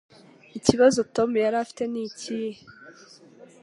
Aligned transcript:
Ikibazo 0.57 0.99
Tom 1.15 1.29
yari 1.43 1.57
afite 1.63 1.83
nikihe? 1.91 2.61